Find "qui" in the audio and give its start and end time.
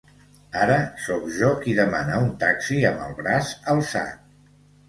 1.65-1.75